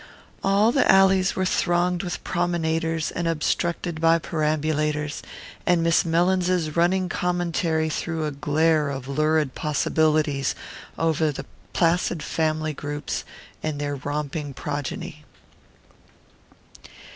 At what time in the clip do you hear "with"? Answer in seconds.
2.01-2.23